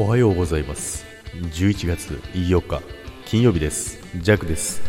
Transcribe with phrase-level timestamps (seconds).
[0.00, 1.04] おはようございます。
[1.34, 2.80] 11月4日
[3.26, 4.00] 金曜日です。
[4.16, 4.80] ジャックです。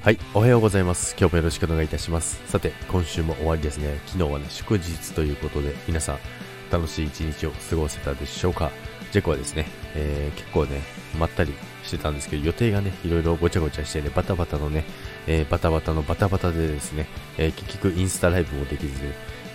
[0.00, 1.16] はいおはようございます。
[1.18, 2.40] 今日もよろしくお願いいたします。
[2.46, 3.98] さて今週も終わりですね。
[4.06, 6.18] 昨日はね祝日ということで皆さん
[6.70, 8.70] 楽しい一日を過ごせたでしょうか。
[9.10, 10.82] ジェコはですね、えー、結構ね
[11.18, 14.84] まったりしてたんですけど予定がねいろいろごちゃごちゃしてねバタバタのね、
[15.26, 18.92] えー、バタバタのバタバタでですね、えー、結局インスタライブもできず、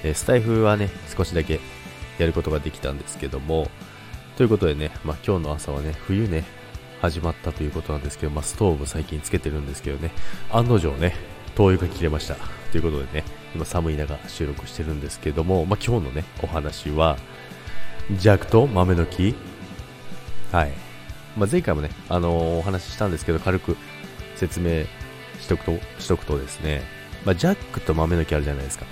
[0.04, 1.62] えスタイフはね少しだけ
[2.18, 3.70] やることができたんですけども
[4.40, 6.46] ということでね、まあ、今日の朝はね、冬ね、
[7.02, 10.12] 始まったということなんですけど、まあ、ストーブ最近つけてるんですけどね、
[10.50, 11.14] 案の定ね、
[11.56, 12.36] 灯油が切れました。
[12.72, 17.18] ということでね、今寒い中収録してるんですけども、まあ、今日のね、お話は、
[18.14, 19.36] ジャックと豆の木
[20.54, 20.72] はい。
[21.36, 23.76] まあ、前回もね、あのー、お話ししたんですけど、軽く
[24.38, 24.86] 説明
[25.42, 26.82] しとくと、しとくとですね、
[27.26, 28.86] まあ、ジャックと豆の木あるじゃないですか。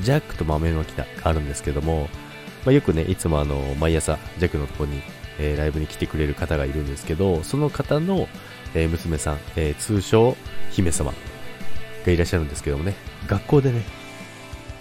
[0.00, 2.10] ジャックと豆の木があるんですけども、
[2.64, 5.02] まあ、よくね、いつもあの、毎朝、ジャックのとこに、
[5.38, 8.28] えー、ライブに来てくれる方がいるんですけど、その方の、
[8.74, 10.36] えー、娘さん、えー、通称、
[10.70, 11.12] 姫様
[12.04, 12.94] がいらっしゃるんですけどもね、
[13.26, 13.82] 学校でね、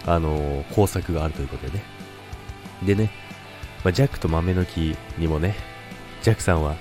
[0.05, 1.83] あの工作があるということでね。
[2.83, 3.11] でね、
[3.83, 5.55] まあ、ジャックと豆の木にもね、
[6.21, 6.75] ジャックさんは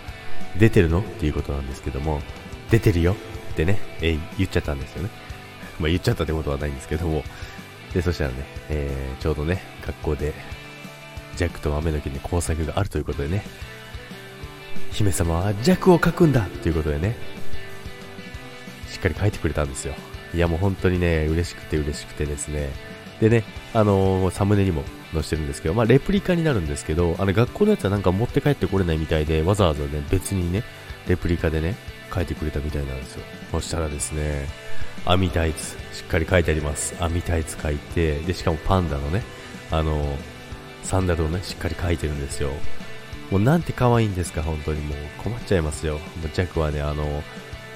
[0.58, 2.20] 出てるのっていうことなんですけども、
[2.70, 3.14] 出てるよ
[3.52, 5.10] ってね、えー、言っちゃったんですよね。
[5.78, 7.22] まあ、言っちゃったってことはないんですけども、
[7.94, 8.36] で、そしたらね、
[8.68, 10.34] えー、ちょうどね、学校で
[11.38, 13.44] ジャックと豆の木に工作があるということでね、
[14.92, 17.14] 姫様はジャックを描くんだということでね、
[18.90, 19.94] しっかり描いてくれたんですよ。
[20.34, 22.70] いやもう本当にね、嬉しくて嬉しくてですね。
[23.20, 30.64] でね、あのー、サムネにも載せてるんですけど、まあレプリカになるんですけど、あの学校のやつはなんか持って帰ってこれないみたいで、わざわざね、別にね、
[31.06, 31.76] レプリカでね、
[32.12, 33.22] 書いてくれたみたいなんですよ。
[33.52, 34.46] そしたらですね、
[35.04, 36.96] 網タイツ、しっかり書いてあります。
[36.98, 39.22] 網タイツ書いて、で、しかもパンダのね、
[39.70, 40.37] あのー
[40.88, 42.48] サンダルをね、しっかり描いてるんですよ。
[43.30, 45.98] もうなんて可愛いんですか、本当にもう困っちゃいますよ。
[45.98, 47.22] もうジャックはね、あの、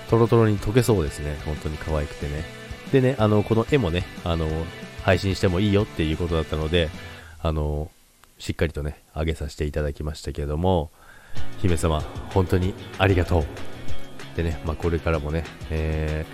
[0.09, 1.37] トロトロに溶けそうですね。
[1.45, 2.43] 本当に可愛くてね。
[2.91, 4.49] でね、あの、この絵もね、あの、
[5.03, 6.89] 配信してもいいよっていうことだったので、
[7.43, 7.91] あの、
[8.39, 10.91] しっかりとね、上げさせていただきましたけども、
[11.59, 12.01] 姫様、
[12.31, 13.45] 本当にありがとう。
[14.37, 16.25] でね、まあ、これからもね、え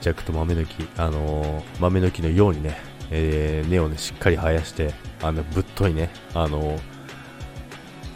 [0.00, 2.76] ー、ジャックと豆の木、あのー、豆の木のようにね、
[3.10, 6.78] えー、根をね、しっかり生やして、あの、ぶっといね、あの、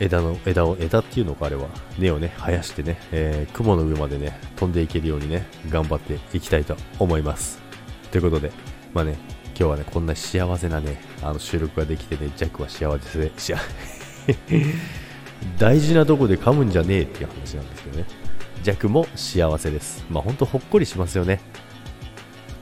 [0.00, 1.68] 枝の、枝を、枝っていうのかあれは、
[1.98, 7.60] 根をね、生やしてね、えー、雲の上までね、飛んでいけるようにね、頑張っていきたいと思います。
[8.10, 8.50] ということで、
[8.94, 9.18] まあね、
[9.60, 13.52] 今日はね、こんな幸せなね、あの収録ができてね、ジャックは幸せで、し
[15.58, 18.06] 大事なとこで噛むんじゃねえっていう話なんですけどね。
[18.62, 20.04] ジャックも幸せです。
[20.10, 21.40] まあほんとほっこりしますよね。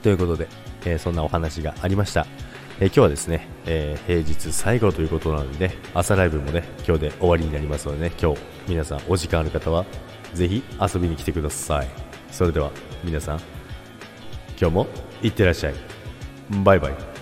[0.01, 0.47] ということで、
[0.85, 2.25] えー、そんなお話がありました。
[2.79, 9.85] えー、今日はですね、えー、平日最後ということなので、ね、朝ライブもね、今日で終わりになりますのでね、今日、皆さんお時間ある方は、
[10.33, 11.87] ぜひ遊びに来てください。
[12.31, 12.71] それでは、
[13.03, 13.39] 皆さん、
[14.59, 14.87] 今日も
[15.21, 15.73] いってらっしゃい。
[16.63, 17.18] バイバイ。